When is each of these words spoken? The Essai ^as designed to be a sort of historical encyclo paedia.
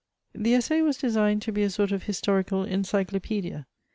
The 0.33 0.55
Essai 0.55 0.79
^as 0.81 0.99
designed 0.99 1.43
to 1.43 1.51
be 1.51 1.61
a 1.61 1.69
sort 1.69 1.91
of 1.91 2.05
historical 2.05 2.63
encyclo 2.65 3.21
paedia. 3.21 3.65